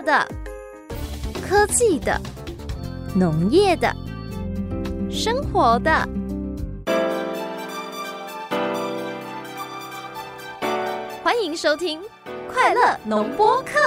[0.00, 0.26] 的、
[1.42, 2.20] 科技的、
[3.14, 3.94] 农业的、
[5.10, 6.08] 生活的。
[11.22, 12.00] 欢迎收听
[12.52, 13.78] 《快乐农播课》。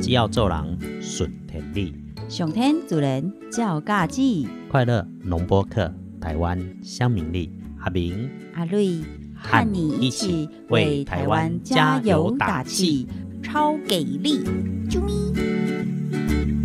[0.00, 2.05] 只要做人顺天理，
[2.36, 5.90] 上天主人照家己，快乐农播客，
[6.20, 9.00] 台湾香明丽，阿明阿瑞
[9.34, 13.08] 和你一起为台湾加油打气，
[13.42, 14.44] 超给力！
[14.86, 16.55] 啾咪。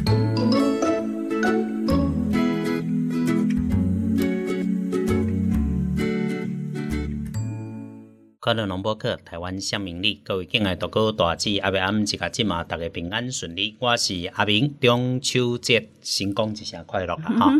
[8.44, 13.76] 快乐农播客，台湾向民力，各位敬爱大哥大姐，阿伯阿姆一家节嘛，大家平安顺利。
[13.78, 17.54] 我是阿明，中秋节成功一声快乐啦 哈！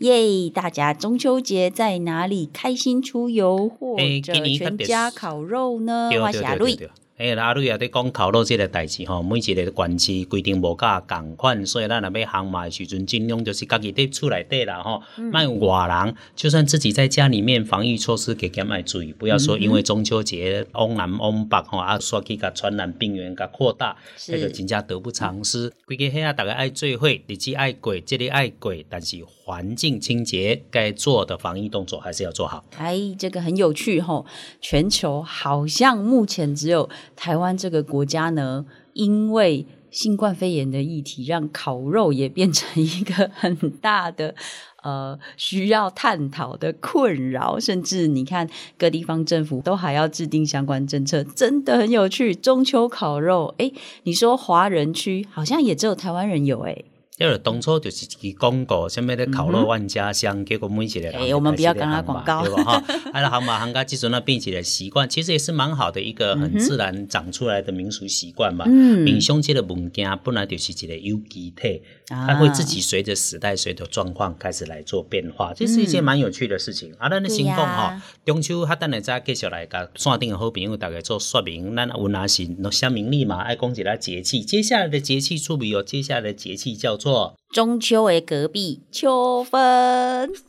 [0.00, 0.50] 耶！
[0.50, 6.10] 大家中秋节在哪里开心出游，或者全家烤肉呢？
[6.12, 6.76] 欸我是阿瑞。
[7.18, 16.14] 诶，阿瑞也伫讲烤肉这个代志吼，每一个县市规定无甲共款，所以咱若要航马的时阵，尽量就是家己伫厝内底啦吼，莫有外人。
[16.36, 25.72] 就算自己在家里面防疫措施给减爱注意，不要说因为中秋节往南往北吼啊，煞去甲传染病源甲扩大，是那个真正得不偿失。
[25.86, 32.64] 规个遐啊，大家爱聚会，日子爱过，这里爱过，但是环境清洁该做的防疫动作还是要做好。
[32.76, 34.24] 哎，这个很有趣吼！
[34.60, 44.36] 全球好像目前只有台湾这个国家呢，因为新冠肺炎的议题，让烤肉也变成一个很大的
[44.84, 52.32] 呃需要探讨的困扰，甚至你看各地方政府都还要制定相关政策，真的很有趣。
[52.32, 53.72] 中秋烤肉，哎，
[54.04, 56.84] 你说华人区好像也只有台湾人有哎。
[57.18, 62.62] 因为当初就是一个广告，什么咧烤肉万家香，结果每一个人哎我们不要跟他广告对吧？
[62.62, 62.72] 哈，
[63.12, 68.64] 啊，那行嘛，行家即阵那变起来习惯，其实也是蛮好的一个很自然长出来的民俗习惯嘛。
[68.68, 76.94] 嗯民凶这个物件本来就是一个有机体，啊它会自己随着时代、随着状况开始来做变化，这是一件蛮有趣的事情。
[76.98, 77.90] 啊，咱的先讲对吼，
[78.24, 81.74] 中秋哈，等下再继续来甲线顶的好朋友大家做说明。
[81.74, 87.07] 咱有哪是乡民力嘛，爱讲一下节气，接下来的节气注意哦，接下来的节气叫做。
[87.52, 89.60] 中秋诶隔壁秋分，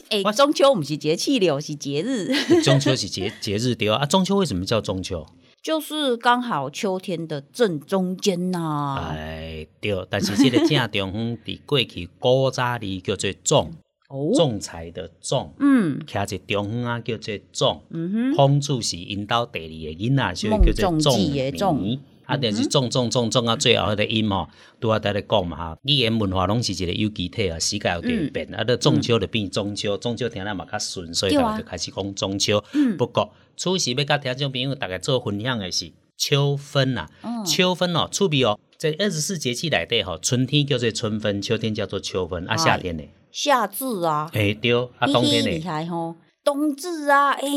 [0.10, 2.34] 哎、我中秋不是节气了，是节日，
[2.64, 5.26] 中秋是节节日对啊，啊中秋为什么叫中秋？
[5.62, 13.72] 就是刚好秋天的正中间呐、哎对，但是这个正中央伫过去古早里叫做仲，
[14.10, 16.00] 哦，仲裁的仲，嗯。
[16.08, 17.82] 徛在中央啊叫做仲。
[17.90, 22.00] 嗯哼，孔子是引导第二个囡仔，所以叫做仲仲基的仲尼。
[22.30, 24.48] 啊，但是种种种种啊，最后迄个音吼，
[24.80, 32.64] 拄啊在咧讲嘛哈，语言文化拢是一个有机体啊，世界有伫变，啊，到中秋就变中秋，中秋听咱嘛较顺，所以大家就开始讲中秋。
[32.74, 43.04] 嗯不过，此时要甲听众朋友大家做分享的是秋分呐、嗯秋分哦，趣味哦，在二十四节气内底吼，春天叫做春分，秋天叫做秋分，啊，哎夏天呢？
[43.32, 45.64] 夏至啊，哎对，啊，冬天厉呢？
[45.66, 46.16] 害吼。
[46.42, 47.48] 冬至啊，哎、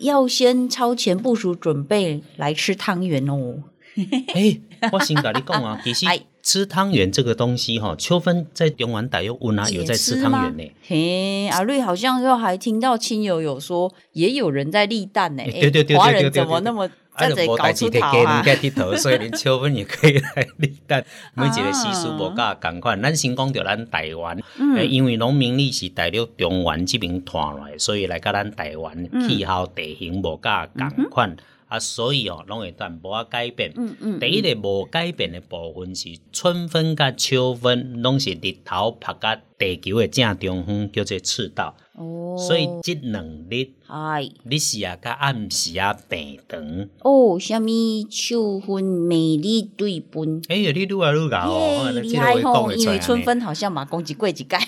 [0.00, 3.62] 要先超前部署准备来吃汤圆哦。
[4.34, 10.72] 哎，我先跟你讲啊， 其实哎吃汤圆这个东西哈，秋分在中原大有温啊，有在吃汤圆呢。
[10.82, 15.42] 嘿，阿瑞好像又还听到亲友有说，也有人在立蛋呢。
[15.44, 18.42] 哎对对对对华人对对对怎么那么啊，在这里搞出头啊？
[18.42, 21.04] 家佚佗，所以连秋分也可以来立蛋。
[21.34, 31.36] 每一个习俗无甲共款，咱先讲着咱台湾，嗯，因为农民历是大陆中原这边传来，所以来甲咱台湾嗯气候地形无甲共款。
[31.72, 33.72] 啊，所以哦，拢会淡薄啊改变。
[33.76, 41.74] 嗯嗯第一个无改变的部分是春分甲秋分，拢是日头晒甲地球的正中央，叫做赤道。
[41.94, 46.88] 哦，所以即两日哎，日时啊，甲暗时啊平长。
[47.00, 52.70] 哦，虾米秋分美丽对分，哎呀，你愈来愈搞哦，厉害吼！
[52.72, 54.58] 因为春分好像嘛，讲一过一改，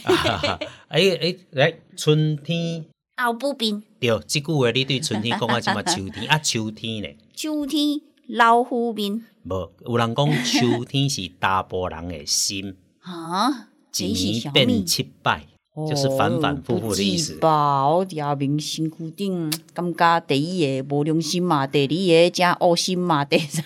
[0.89, 2.85] 哎哎，来春天，
[3.17, 7.09] 后不变，对，即句话你对春天讲啊，即嘛秋天啊， 秋天呢？
[7.35, 13.69] 秋天老虎面无，有人讲秋天是大波人的心， 啊，
[13.99, 15.47] 一年变七摆。
[15.77, 17.33] 就是反反复复的意思。
[17.33, 23.65] 哦不止吧，我伫后面身躯顶感觉第一个无良心嘛，第二个真恶心嘛，第三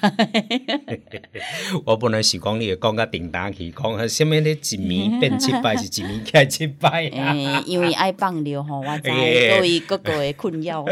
[1.84, 7.32] 我本来是讲你会讲甲叮当去，讲什么咧一米 变七摆是一米起来七摆啊。
[7.36, 9.10] 诶，因为爱放尿吼，我知
[9.56, 10.86] 所以各个的困扰。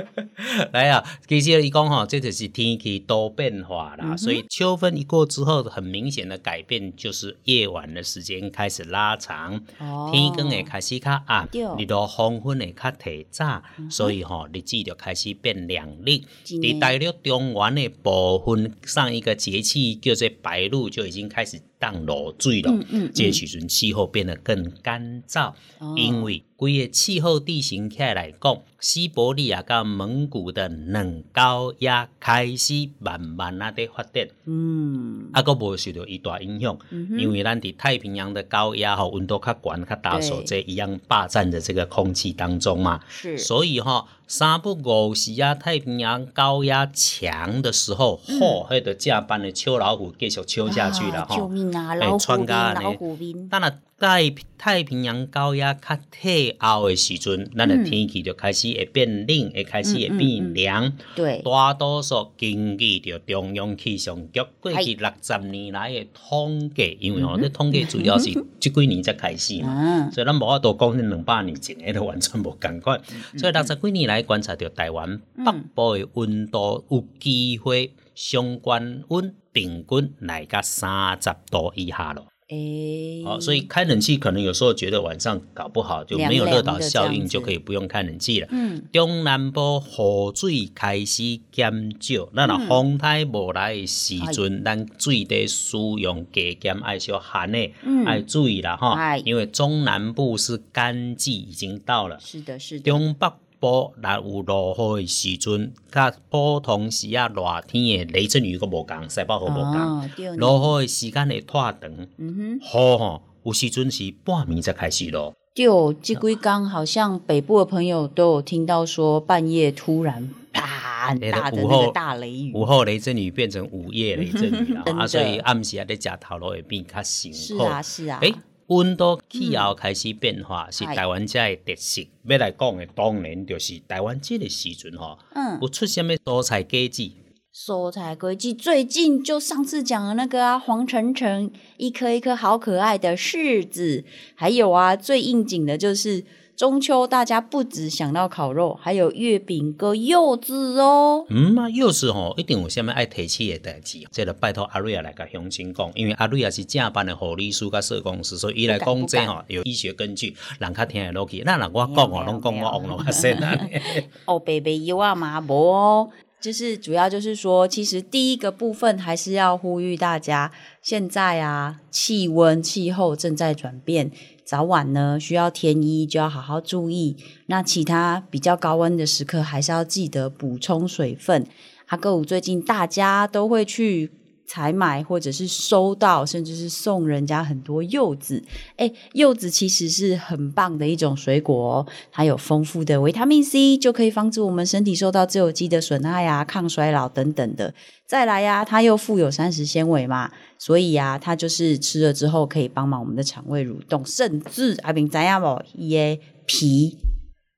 [0.73, 10.11] 来啊，其实伊讲吼，这就是天气多变化嗯啦，所以秋分一过之后，很明显的改变就是夜晚的时间开始拉长，哦。
[10.13, 16.27] 天光也开始较暗对，日落黄昏会较提早，所以吼日子就开始变亮丽。
[16.45, 22.71] 伫大陆中原的部分，上一个节气叫做白露就已经开始当落水了。
[22.73, 34.27] 嗯嗯这个时阵气候变得更干燥，哦因为规个气候地形起来来讲，西伯利亚甲蒙古的冷高压开始慢慢啊在发展。
[34.47, 36.79] 嗯，啊，个无受到伊大影响，
[37.19, 43.01] 因为咱伫太平洋的高压吼温度较悬、较大，所在一样霸占着这个空气当中嘛。
[43.09, 51.37] 是所以吼、三不五时啊，太平洋高压强的时候，吼、迄个加班的秋老虎继续秋下去了啊吼。
[51.37, 51.91] 救命啊！
[51.91, 53.49] 哎老虎兵，穿甲呢老虎兵。
[53.49, 60.93] 当然，在太平洋高压较退后的时阵，咱的天气就开始会变冷，会开始会变凉。
[61.15, 68.25] 对，大多数根据着中央气象局过去六十年来的统计，因为吼，这统计主要是
[68.61, 70.11] 即几年才开始嘛。
[70.13, 73.01] 所以咱无法度讲恁两百年前诶，都完全无共款。
[73.39, 82.27] 所以六十几年来观察到台湾北部诶温度有机会相关温平均来到三十度以下咯。
[82.49, 88.47] 诶，好、所以开冷气可能有时候觉得晚上搞不好就没有热岛效应，就可以不用开冷气了。
[88.53, 97.73] 嗯，中南部雨水开始减少，那若风台无来的时阵，咱水的使用加减爱小寒的，
[98.05, 115.35] 爱注意啦哈哎，因为中南部是干季已经到了，是的，是的，中北部若有落雨的时阵，甲普通时啊热天的雷阵雨个无共，西北雨无共，落雨的时间会拖长，嗯哼，雨吼有时阵是半暝才开始落。
[115.55, 115.67] 对，
[116.03, 127.39] 这几天好像北部的朋友都有听到说，半夜突然啪很大的那个大雷雨，午后雷阵雨变成午夜雷阵雨了啊，所以暗时啊，咧食头路会变较辛苦。
[127.39, 128.35] 是啊，是啊，诶，
[128.69, 132.03] 温度气候开始变化，是台湾遮的特色。
[132.25, 137.13] 要来讲的，当然就是台湾这个时阵吼，嗯，有出什么蔬菜果子，
[137.55, 144.05] 蔬菜果子最近就上次讲的那个啊，黄澄澄一颗一颗好可爱的柿子，
[144.35, 146.25] 还有啊，最应景的就是
[146.57, 151.27] 中秋，大家不只想到烤肉，还有月饼跟柚子哦。
[151.29, 161.43] 嗯那柚子吼，一定有啥物爱提起的代志，这个拜托阿瑞啊来甲乡亲讲，因为阿瑞啊是正班的护理师甲社工师，所以伊来讲这吼有医学根据，人较听得落去。
[161.45, 163.55] 那若我讲哦，拢讲我网络较深啊。
[164.25, 166.09] 哦，白白柚啊嘛无哦，
[166.41, 174.11] 就是主要就是说，其实第一个部分还是要呼吁大家，现在啊，气温气候正在转变，
[174.45, 177.17] 早晚呢需要添衣，就要好好注意。
[177.47, 181.47] 那其他比较高温的时刻，还是要记得补充水分。
[181.87, 184.13] 阿哥五最近大家都会去。
[184.47, 188.43] 采买或者是收到，甚至是送人家很多柚子。
[188.77, 197.75] 哎，柚子其实是很棒的一种水果哦，它有丰富的维他命 C，就可以防止我们身体受到自由基的损害啊、抗衰老等等的。
[198.07, 205.61] 再来呀、它又富有膳食纤维嘛，所以呀、它就是吃了之后可以帮忙我们的肠胃蠕动，甚至阿明怎样不？
[205.79, 206.97] 耶皮。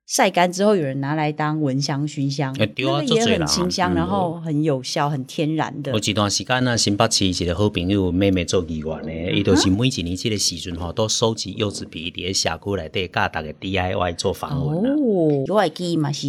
[0.08, 5.98] 晒干之后，有人拿来当蚊香熏香，哎对啊那个也很清香，嗯然后很有效、很天然的有。
[5.98, 14.94] 一段时间啊，新北市一个好朋友妹妹做议员的，伊、就是每一年这个时阵吼，都收集柚子皮伫咧社区内底，教大家 DIY 做防蚊啊。
[14.96, 16.26] 哦，我会记嘛是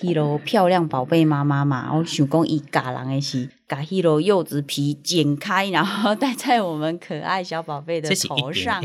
[0.00, 8.82] 迄落漂亮宝贝妈妈嘛，我想讲伊教人的是把迄落柚子皮剪开，然后戴在我们可爱小宝贝的头上。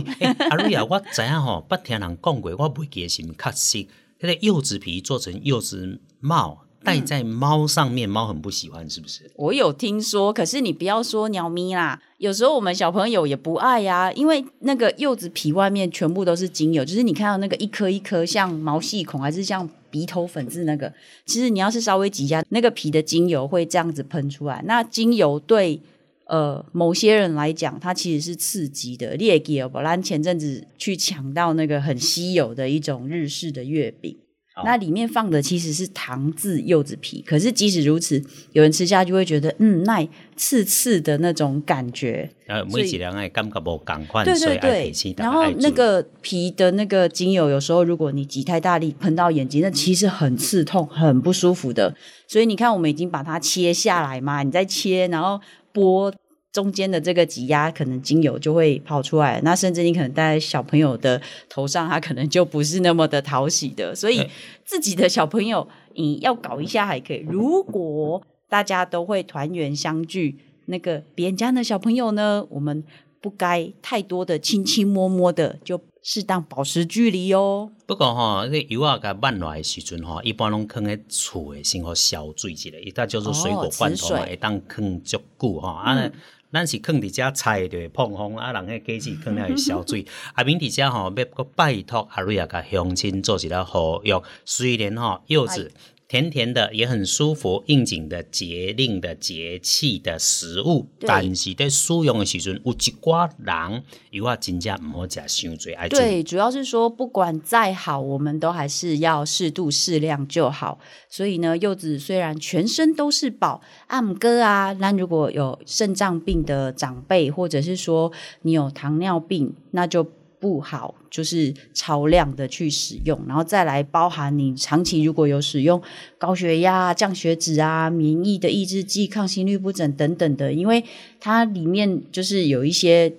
[0.50, 3.88] 阿瑞啊，我知影吼，捌听人讲过，我袂记得是毋确实。
[4.24, 9.30] 那个柚子皮做成柚子帽，戴在猫上面，猫很不喜欢，是不是？
[9.36, 20.94] 我有听说，可是你不要说鸟咪啦，有时候我们小朋友也不爱呀、因为那个柚子皮外面全部都是精油，就是你看到那个一颗一颗像毛细孔还是像鼻头粉刺那个，
[21.26, 24.64] 其实你要是稍微挤一下，那个皮的精油会这样子喷出来。
[24.66, 25.82] 那精油对
[26.28, 29.16] 呃某些人来讲，它其实是刺激的。
[29.16, 34.18] 列给不然前阵子去抢到那个很稀有的一种日式的月饼。
[34.64, 42.30] 那里面放的其实是糖渍柚子皮，可是即使如此，有人吃下去会觉得，嗯，那刺刺的那种感觉。
[42.46, 51.96] 呃，每一人爱感觉无共款，对对对然后那个皮的那个精油，有时候如果你挤太大力喷到眼睛，那其实很刺痛、很不舒服的。
[52.28, 55.42] 所以你看，我们已经把它切下来嘛，你再切，然后
[55.74, 56.14] 剥
[56.52, 59.42] 中间的这个挤压，可能精油就会跑出来。
[59.44, 63.96] 那甚至你可能戴在小朋友的头上，他可能就不是那么的讨喜的。
[63.96, 64.30] 所以哎
[64.64, 67.26] 自己的小朋友，你要搞一下还可以。
[67.28, 70.38] 如果大家都会团圆相聚，
[70.68, 72.84] 那个别人家的小朋友呢，我们
[73.24, 77.72] 不该太多的亲亲摸摸的，就适当保持距离哦。
[77.86, 85.70] 不过吼，这油啊甲慢落的时阵吼，一般拢放喺厝诶，先好消水一下，伊搭叫做水果罐头嘛，会当放足久吼。
[85.70, 86.12] 啊，
[86.52, 90.06] 咱是放伫遮菜就会碰风，啊，人迄果子放了会消水。
[90.36, 94.22] 啊，明伫遮吼，要搁拜托阿瑞啊，甲乡亲做一下好药。
[94.44, 95.72] 虽然吼柚子。
[96.14, 101.08] 甜甜的也很舒服，应景的节令的节气的食物，对。
[101.08, 110.78] 但是在使用的时阵，有一寡人油啊真正唔好食伤最，爱对，主要是说不管再好，我们都还是要适度适量就好。
[111.10, 118.12] 所以呢，柚子虽然全身都是宝，按哥啊，那如果有肾脏病的长辈，或者是说
[118.44, 120.08] 你有糖尿病，那就
[120.44, 125.82] 不好，就是超量的去使用，然后再来包含你长期如果有使用
[126.18, 130.84] 高血压、降血脂啊、免疫的抑制剂、抗心律不整等等的，因为
[131.22, 133.14] 它里面就是有一些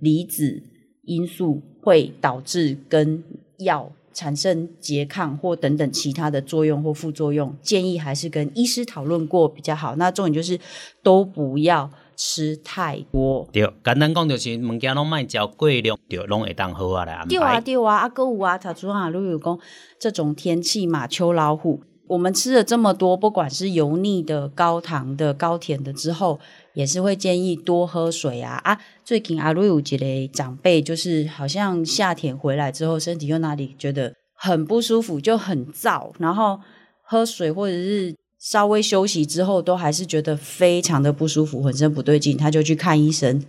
[0.00, 0.62] 离子
[1.04, 3.24] 因素会导致跟
[3.60, 9.96] 药产生拮抗或等等其他的作用或副作用，建议还是跟医师讨论过比较好。
[9.96, 10.60] 那重点就是
[11.02, 13.48] 都不要吃太多。
[13.52, 17.60] 对，简单讲就是物件拢莫交过量，对，拢会当好啊来安对啊，排。
[17.60, 19.58] 对啊，啊，购物啊，塔主啊，如果有讲
[19.98, 26.38] 这种天气嘛，秋老虎，我们吃了这么多，不管是油腻的、高糖的、高甜的之后，
[26.74, 28.78] 也是会建议多喝水啊啊！
[29.04, 36.60] 最近阿瑞有一个长辈，就是好像夏天回来之后，身体又哪里觉得很不舒服，就很燥，然后
[37.02, 38.14] 喝水或者是
[38.48, 43.42] 稍微休息之后，都还是觉得非常的不舒服，浑身不对劲，他就去看医生。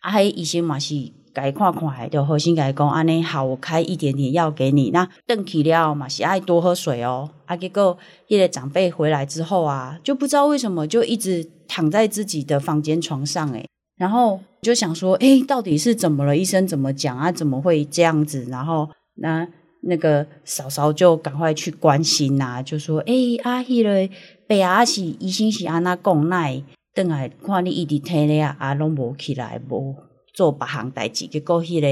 [0.00, 0.94] 啊，迄医生嘛是
[1.32, 4.90] 该看看的，就好心甲伊讲，安尼好，我开一点点药给你。
[4.90, 7.30] 那邓起了嘛是爱多喝水哦。
[7.46, 13.64] 啊，结果一个长辈回来之后啊，就不知道为什么就一直躺在自己的房间床上，诶，
[13.96, 16.36] 然后就想说，诶，到底是怎么了？
[16.36, 17.30] 医生怎么讲啊？
[17.30, 18.44] 怎么会这样子？
[18.50, 19.46] 然后那
[19.82, 24.12] 那个嫂嫂就赶快去关心呐、就说，诶，啊，迄、个
[24.50, 26.60] 爸啊是医生是安那讲奈。
[26.92, 29.94] 等来看你一直听咧啊，啊拢无起来，无
[30.34, 31.86] 做别项代志，结果迄、个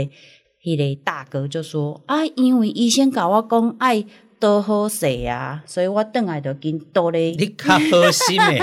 [0.60, 4.04] 迄、个大哥就说啊，因为医生甲我讲爱
[4.40, 7.34] 多好势啊，所以我等来就紧倒咧。
[7.38, 8.58] 你较好心诶，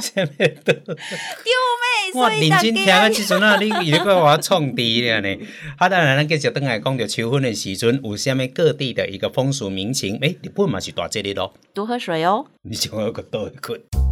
[0.00, 0.94] 什么都对
[2.14, 5.38] 我认真听啊，即阵啊，你伊咧怪我创题了呢。
[5.78, 10.18] 好，当然咱继续倒来讲着秋分的时阵，有啥物各地的一个风俗民情？
[10.20, 12.46] 诶，日本嘛是大节日咯，多喝水哦。
[12.62, 14.03] 你想要个倒一困。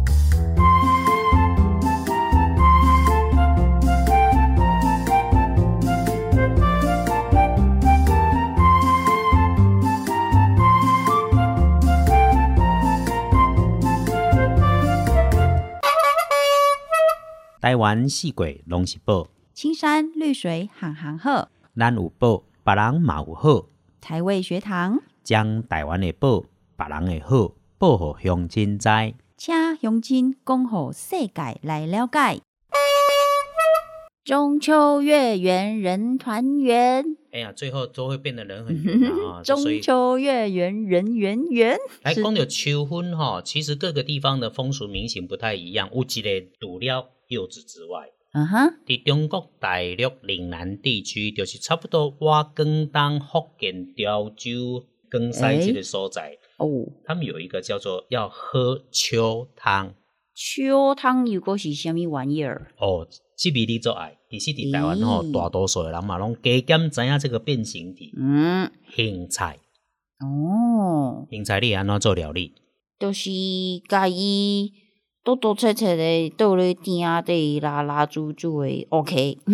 [17.63, 23.69] 台湾四季拢是宝，青山绿水行行好，咱有宝，别人嘛有好。
[24.01, 26.41] 台味学堂，将台湾的宝，
[26.75, 28.89] 别人的好，报互乡亲知。
[29.37, 32.41] 请乡亲讲互世界来了解。
[34.25, 39.43] 中秋月圆人团圆，哎呀，最后都会变得人很圆啊！
[39.43, 45.89] 中秋月圆人圆圆，来是讲到秋分哈，其实各个地方的风俗民情不太一样。
[45.93, 56.67] 有一个除了柚子之外，嗯哼，在中国大陆岭南地区，就是差不多我广东、福建、潮州、广西这个所在，哦，
[57.03, 59.93] 他们有一个叫做要喝秋汤
[60.35, 62.71] 秋汤又果是虾米玩意儿？
[62.77, 64.17] 哦，这味你做爱。
[64.29, 69.59] 其实伫台湾吼，咦大多数的人嘛拢加减知影这个变形体嗯，芹菜。
[70.19, 72.53] 哦，芹菜你会安怎做料理？
[72.99, 73.29] 就是
[73.87, 74.71] 家己
[75.23, 79.37] 多多切切的倒咧鼎底拉拉煮煮的，OK。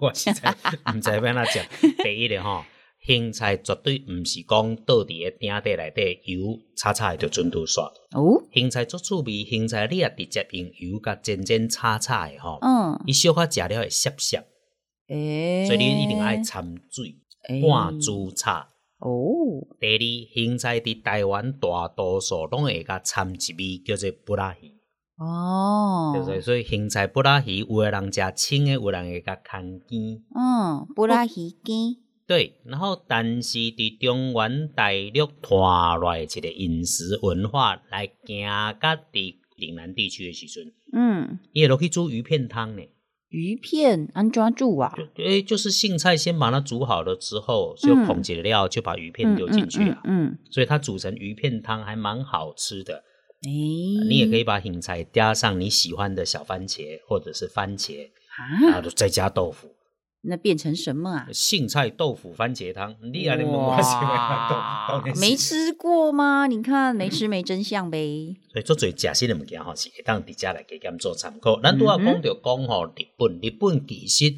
[0.00, 0.54] 我实在
[0.92, 1.60] 毋知要安怎食。
[2.02, 2.64] 第一个吼，
[3.06, 7.82] 芹菜绝对毋是讲倒伫个鼎底内底油炒炒的就准度煞。
[8.10, 14.44] 哦，芹菜足趣味，芹菜你也直接用油甲煎煎炒炒的吼，嗯，伊小可食了会涩涩，
[15.08, 17.14] 诶、所以你一定爱掺水
[17.48, 18.66] 诶半煮炒。
[19.06, 24.72] 哦，第二，芹菜伫台湾大多数拢会甲掺一味叫做布拉鱼，
[25.16, 26.40] 哦，对不对？
[26.40, 30.20] 所以芹菜布拉鱼，有的人食青的，有的人会甲牵尖。
[30.34, 31.30] 嗯，布拉鱼
[31.62, 31.96] 羹，
[32.26, 38.44] 对，然后但是伫中原大陆传来一个饮食文化来行
[38.80, 42.82] 到伫岭南地区的时阵，嗯，伊会落去煮鱼片汤呢。
[43.28, 44.92] 鱼片安抓住啊？
[44.96, 50.00] 就诶，就是荇菜先把它煮好了之后，就捧起料，就把鱼片丢进去啊。
[50.04, 53.02] 嗯，嗯所以它煮成鱼片汤还蛮好吃的。
[53.42, 53.50] 诶，
[54.08, 58.08] 你也可以把芹菜加上你喜欢的小番茄或者是番茄，
[58.62, 59.68] 然啊，后再加豆腐，
[60.28, 61.28] 那变成什么啊？
[61.32, 62.94] 杏菜豆腐番茄汤。
[63.12, 66.46] 你啊，你们我喜欢豆豆没吃过吗？
[66.46, 68.36] 你看没吃没真相呗。
[68.52, 71.60] 所以做最食新的物件吼，是会当伫遮来给他们做参考。
[71.60, 74.34] 咱拄啊讲着讲吼，日本日本其实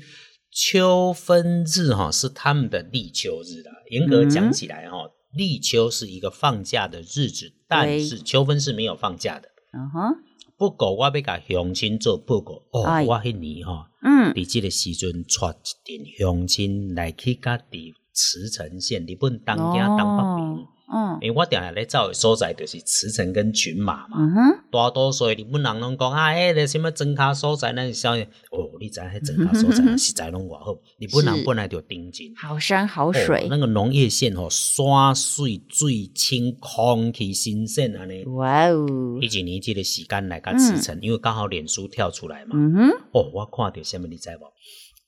[0.51, 3.73] 秋分日哈是他们的立秋日啦。
[3.91, 9.49] 严格讲起来哈，立秋是一个放假的日子，但是秋分是没有放假的。
[9.73, 10.15] 嗯哼，
[10.59, 12.61] 不过我要甲乡亲做报告。
[12.73, 13.05] 哦，哎。
[13.07, 20.67] 我迄年吼，嗯，伫即个时阵带一阵乡亲来去甲伫茨城县日本东京东北边。
[20.93, 21.19] 嗯。
[21.21, 32.33] 因为我定下咧走诶所在就是茨城跟群马嘛，嗯哼，大多数日本人拢讲啊，迄、个什么增卡所在，咱是啥哦，你知影迄增卡所在实在拢偌好，日本人本来就盯紧。
[32.37, 38.25] 好山好哦水那，个农业县吼，山水最清，空气新鲜安尼。
[38.27, 42.53] 哇哦，一一年这个时间来甲茨城，因为刚好脸书跳出来嘛。
[42.55, 44.53] 嗯哼，哦，我看到什么你知无？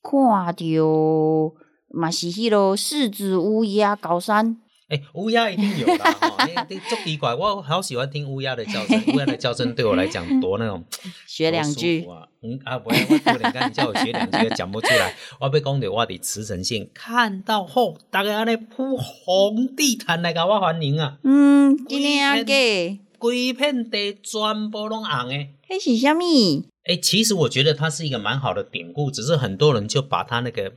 [0.02, 1.54] 看到
[1.92, 4.58] 嘛是迄落柿子乌鸦高山，
[4.90, 6.10] 哎、乌鸦一定有啦！
[6.20, 9.00] 哈、欸，这足奇怪，我好喜欢听乌鸦的叫声。
[9.14, 10.84] 乌鸦的叫声对我来讲多那种
[11.28, 12.26] 学两句啊。
[12.42, 15.14] 嗯啊，不要我突然间你叫我学两句，讲不出来。
[15.38, 21.18] 我被讲的我伫茨城县看到后，大家安尼铺红地毯来甲我欢迎啊！
[21.22, 25.54] 嗯，今天啊给，规片地全部拢红诶。
[25.68, 26.64] 迄是什么？
[26.88, 30.72] 哎、其实我觉得它是一个蛮好的典故，只是很多人就把它那个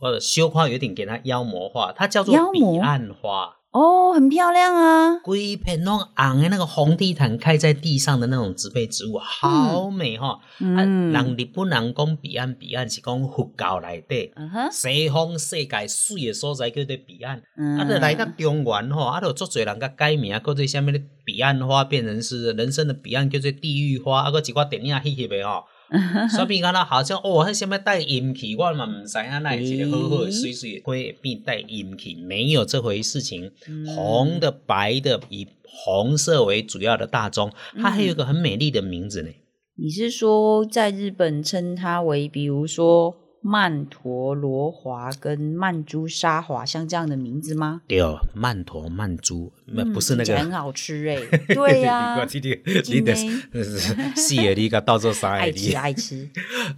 [0.00, 3.56] 呃羞花有点给它妖魔化，它叫做彼岸花。
[3.72, 14.32] 哦，很漂亮啊，规片弄红的那个红地毯开在地上的那种植被植物，好美哈、啊，嗯，人日本人讲彼岸，彼岸是讲佛教内底。
[14.34, 21.00] 嗯哼，西方世界水的所在叫做彼岸，嗯啊，就来到中原吼，啊，就足侪人甲改名，叫做啥物咧？
[21.24, 25.62] 彼岸花变成是人生的彼岸，叫做地狱花，啊，搁一寡电影翕翕的吼，
[26.30, 33.50] 所以敢若好像哦，迄什么带阴气，我嘛毋知影，那一个好好的水水会变带阴气，没有这回事情。
[33.96, 39.30] 红的、白的，以红色为主要的大宗，它还有一个很美丽的名字呢。
[39.76, 47.80] 你是说在日本称它为，比如说曼陀罗华跟曼珠沙华，像这样的名字吗？
[47.88, 50.36] 对哦，曼陀曼珠，那嗯不是那个。
[50.36, 51.16] 很好吃哎、
[51.54, 53.14] 对呀、你你你真的
[53.52, 55.76] 的是的，你个到做啥爱吃的？
[55.78, 56.28] 爱吃，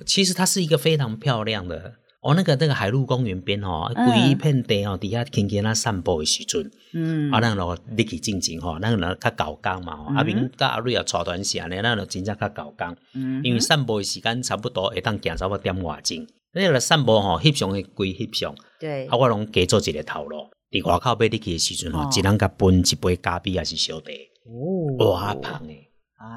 [0.07, 7.33] 其实它是一个非常漂亮的哦，那个那个海陆公园边哦，规一片地哦，底下轻轻那散步的时阵，嗯。
[7.33, 16.25] 啊，咱咯你去进前吼，咱咯较搞工嘛吼，阿明甲阿瑞也带团时安尼，咱咯真正较搞工，嗯因为散步的时间差不多会当行差不多点外钟。
[16.55, 19.07] 你来散步吼，翕相会归翕相，对。
[19.07, 20.51] 啊，我拢加做一个头路。
[20.71, 24.11] 伫外口买你去的时阵吼哦，一人甲分一杯咖啡还是小茶，
[24.45, 25.11] 哦。
[25.12, 25.88] 哇芳诶！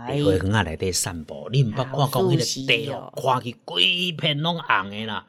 [0.08, 5.26] 哎伫花园啊内底散步，你毋捌看讲迄个地哦，看去规片拢红诶啦。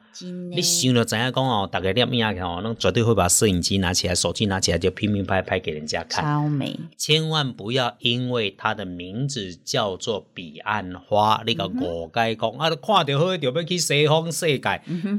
[0.49, 6.25] 你想就知影讲哦，大家摄影去哦，那绝对会把摄影机拿起来，手机拿起来就拼命拍拍给人家看。
[6.25, 14.69] 超美，千万不要因为它的名字叫做彼岸花，你个误解讲啊，看到好就要去西方世界。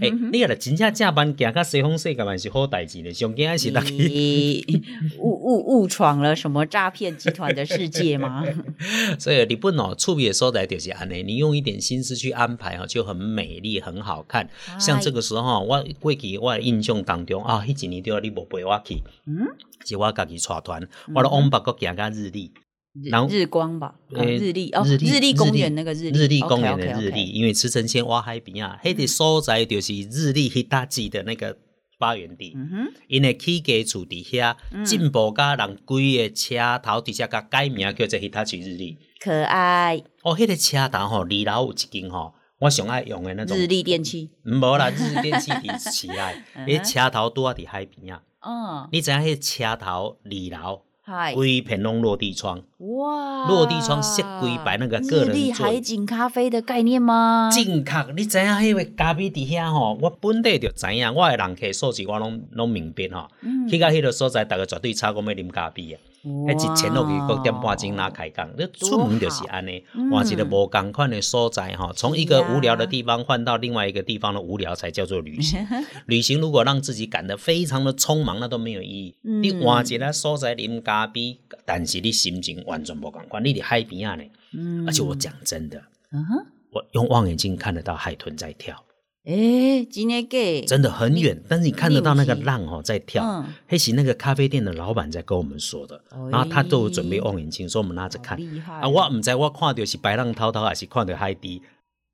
[0.00, 3.92] 诶、你若真正正班行到西方世界嘛是好代志咧，上惊是大去。
[3.94, 4.82] 你
[5.20, 8.44] 误误误闯了什么诈骗集团的世界吗？
[9.28, 14.48] 所以日本哦，趣味的所在就是安尼，你用一点心思去安排哦，就很美丽，很好看。
[14.80, 19.46] 像这个时候，我过去我的印象当中啊，迄一年对你无陪我去，嗯，
[19.84, 22.50] 是我家己带团，我咧往北国行到日历。
[22.94, 31.54] 日然后日光吧，日历哦，日历公园那个日历，日历公园的日历，因为池城县挖海边啊，迄个所在就是日历迄搭记的那个
[31.98, 32.52] 发源地。
[32.56, 38.96] 嗯哼，因为起家厝伫遐，进步甲人规个车头直接甲改名叫做 Hitachi 日历。
[39.20, 43.56] 可爱哦，迄、个车头吼，二楼有一间吼，我上爱用的那种。
[43.56, 48.22] 日历电器，无啦，日电器伫起来，嗯哼迄车头拄啊伫海边啊。
[48.40, 50.87] 哦，你知影迄车头二楼嗨，
[51.34, 55.52] 规片拢落地窗，哇，落地窗设规排那个个人日。
[55.52, 57.50] 海景咖啡的概念吗？
[57.52, 63.28] 正确，你知影迄个咖啡伫遐吼，我本地就知影，我的人客素质我拢拢明白吼。
[63.40, 66.00] 嗯去到迄个所在，逐个绝对差讲要啉咖啡啊。
[66.24, 75.64] 迄一前落去个点半钟拉开讲，你出门就是安尼，嗯换一个无共款的所在吼，从一个无聊的地方换到另外一个地方的无聊才叫做旅行。
[76.06, 79.14] 旅行如果让自己赶得非常的匆忙，那都没有意义。
[79.22, 84.24] 嗯你换一个所在啉咖啡，但是你心情完全无共款，你伫海边啊呢。
[84.52, 86.24] 嗯而且我讲真的，嗯，
[86.72, 88.82] 我用望远镜看得到海豚在跳。
[89.28, 93.44] 诶，今天给真的很远，但是你看得到那个浪哦在跳嗯。
[93.66, 98.38] 黑喜那个咖啡店的老板在跟我们说的，然后他都有准备望远镜，说我们拿着看。
[98.66, 101.60] 啊，我唔知我看到是白浪滔滔，还是看到海底。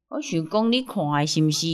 [0.08, 1.66] 我想讲，你看的是不是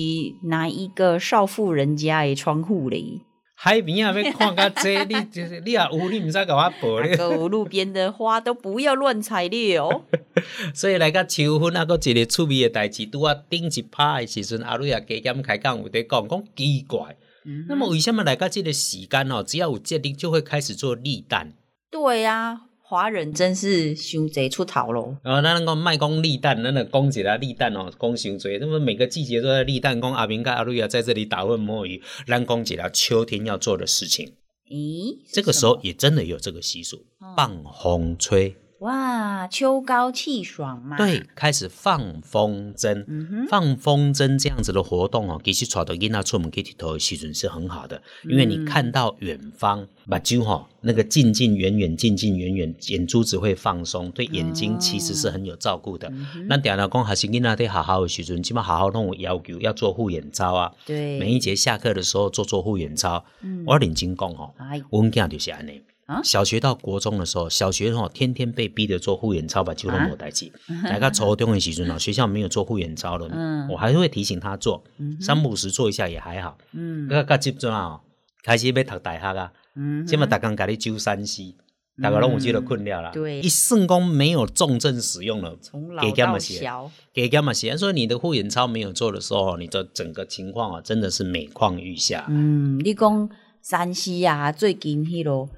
[0.45, 3.23] 哪一个少妇人家的窗户嘞？
[3.63, 7.11] 海边啊，要看较济，你就是你啊有，你唔使甲我报你。
[7.11, 10.07] 那个路边的花都不要乱采猎哦。
[10.75, 17.15] 所以来个秋分啊，个一个趣味的代志，拄啊顶一拍的时阵，阿瑞啊加减开讲有在讲，讲奇怪。
[17.45, 21.53] 嗯那么为什么来个这个时间哦，只要有节日就会开始做立蛋？
[21.91, 25.17] 对啊，华人真是凶贼出逃喽。
[25.23, 28.51] 然后咱讲卖公立蛋，那个公姐的立蛋哦，讲伤多。
[28.59, 34.33] 那么每个季节都在立蛋，公阿明跟阿瑞亚在这里打混摸鱼，咱讲一下秋天要做的事情。
[34.69, 38.57] 咦，这个时候也真的有这个习俗，棒红吹。
[38.81, 40.97] 哇，秋高气爽嘛。
[40.97, 43.05] 对，，开始放风筝。
[43.07, 56.11] 嗯，放风筝这样子的活动哦，其实带到囡仔出门去佚佗的时阵是很好的，因为你看到远方，目睭哈那个近近远远、近近远远，眼珠子会放松，对眼睛其实是很有照顾的。
[56.49, 60.73] 咱定定讲，还是囡仔在学校的时阵，起码好好弄有要求，要做护眼操啊。
[60.87, 63.23] 对，每一节下课的时候做做护眼操。
[63.43, 65.83] 嗯我认真讲吼，哎，阮囝就是安尼。
[66.11, 70.51] 啊小学到国中的时候，小学吼天天被逼着做护眼操，把就都啊没代志。
[70.85, 74.83] 大概初中的时阵哦， 学校没有做护眼操了，嗯我还是会提醒他做，
[75.21, 76.59] 三不五十做一下也还好。
[76.73, 78.01] 嗯那个接阵啊，
[78.43, 81.55] 开始要读大学啊，嗯现在大工甲你揪三 C，
[82.03, 83.11] 大家拢有这个困扰啦。
[83.13, 87.77] 对一算讲没有重症使用了，从老到写小，给干嘛写？
[87.77, 92.27] 所以你的护眼操没有做的时候，你的整个情况啊，真的是每况愈下。
[92.29, 93.29] 嗯，你讲
[93.63, 95.49] 山西啊，最近迄落，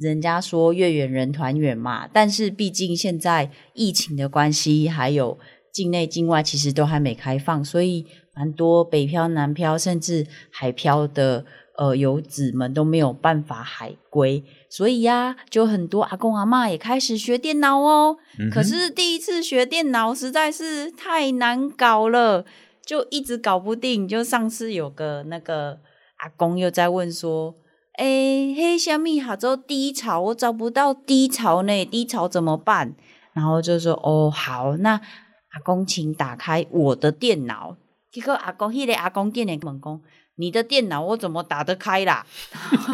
[0.00, 5.38] 人家说月圆人团圆嘛，但是毕竟现在疫情的关系，还有
[5.70, 11.44] 境内境外其实都还没开放，所以蛮多北漂、南漂甚至海漂的
[11.76, 18.16] 呃游子们都没有办法海归，所以呀、就很多阿公阿嬷也开始学电脑哦。
[18.38, 22.46] 嗯可是第一次学电脑实在是太难搞了，
[22.84, 24.08] 就一直搞不定。
[24.08, 25.78] 就上次有个那个
[26.16, 27.54] 阿公又在问说
[27.98, 32.94] ：“诶，嘿，虾米哈州低潮，我找不到低潮呢，低潮怎么办？”
[33.34, 37.76] 然后就说：“哦，好，那阿公请打开我的电脑。”
[38.10, 40.00] 结果阿公，迄、个阿公竟然问讲
[40.36, 42.26] ：“你的电脑我怎么打得开啦？”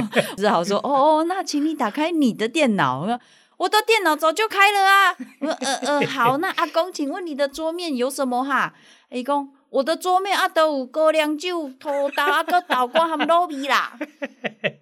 [0.36, 3.06] 只好说：“哦哦，那请你打开你的电脑。”
[3.58, 5.16] 我的电脑早就开了啊！
[5.40, 8.74] 我说呃呃，好，那阿公，请问你的桌面有什么哈？
[9.10, 13.98] 伊讲我的桌面啊，都有高粱酒、土豆啊，个豆干和糯米啦，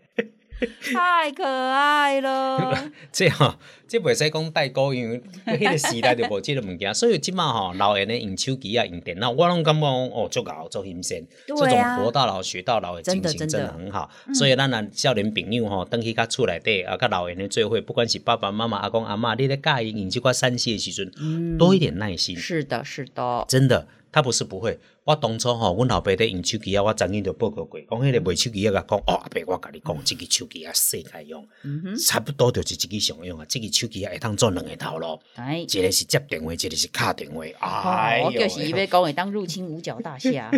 [0.95, 2.91] 太可爱了。
[3.13, 3.55] 这吼、
[3.89, 11.27] 这袂使讲代沟，因为迄个时代就无即个物件，所以即马吼老人咧用手机啊、用电脑，我拢感觉讲哦，足搞足新鲜。
[11.47, 14.11] 这种对啊活到老学到老的精神真的很好。
[14.33, 22.37] 所以咱啊少年朋友吼，等去甲厝内底啊，甲老人咧聚会，不管是爸爸妈妈、阿公阿嬷，你咧教伊用即款山西的时阵，嗯多一点耐心。
[22.37, 24.79] 是的，是的，真的，他不是不会。
[25.05, 33.45] 我当初吼，阮老爸咧用手机啊，我曾经就报告过，讲迄个卖手机啊，甲讲哦，阿伯，我甲你讲，即个手机啊，世界用，嗯哼，差不多就是即支常用啊。
[33.47, 37.45] 即个手机啊，会当做两个头路，哎，一个是接电话，一个是敲电话。
[37.61, 40.51] 哎哦，我呦就是伊要讲会当入侵五角大厦，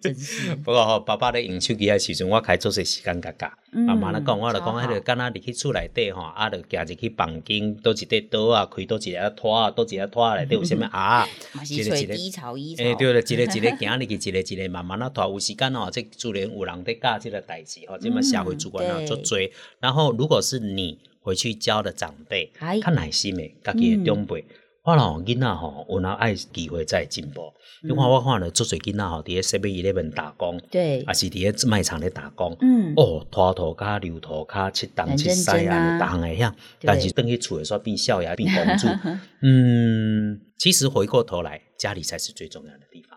[0.00, 3.52] 真是， 不过吼，爸爸咧用手机的时阵，我开做些时间甲教。
[3.76, 11.28] 嗯妈妈咧讲，我就讲，迄个敢若入去厝内底吼，啊，就行入去房间，倒一块桌啊，开倒一个拖啊，倒一个拖内底有啥物 啊？
[11.52, 15.24] 嘛是一个一个找低潮一潮，诶、对了，一个一个行入去，一个一个慢慢啊拖。
[15.24, 19.52] 有时间哦，这自然有人在教这个代志吼，这么社会主管啊对做追。
[19.80, 24.44] 然后，如果是你回去教的长辈，哎较耐心的，家己的长辈。
[24.84, 27.50] 我老囡仔吼，有哪爱机会再进步。
[27.82, 32.54] 你看我看了做侪囡仔吼，伫咧 Seven Eleven 打工，对啊，是伫咧卖场咧打工。
[32.60, 36.54] 嗯，哦，拖涂骹、留涂骹、七东很七西啊啊，逐项会晓。
[36.82, 38.86] 但是等去厝的时候变少爷变公主。
[39.40, 43.13] 嗯，其实回过头来，家里才是最重要的地方。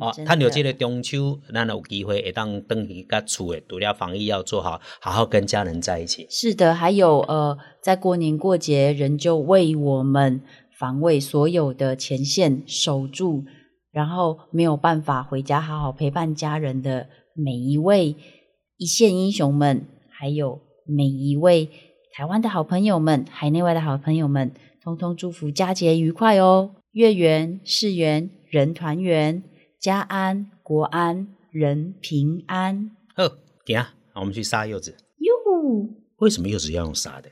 [0.00, 6.26] 嗯，哦，真趁着的这个中秋，咱有机会会当登去甲厝诶，除了防疫要做好，好好跟家人在一起。
[6.30, 10.40] 是的，还有呃，在过年过节，仍旧为我们
[10.78, 13.44] 防卫所有的前线守住，
[13.90, 18.14] 然后没有办法回家好好陪伴家人的每一位
[18.76, 21.68] 一线英雄们，还有每一位
[22.12, 26.70] 台湾的好朋友们、海内外的好朋友们，通通祝福佳节愉快哦！
[26.92, 29.42] 月圆、事圆、人团圆，
[29.78, 32.90] 家安、国安、人平安。
[33.16, 34.96] 哦，点啊，我们去杀柚子。
[35.18, 37.26] 哟，为什么柚子要用杀的？